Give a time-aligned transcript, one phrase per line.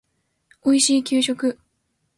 [0.63, 1.59] おいしい給食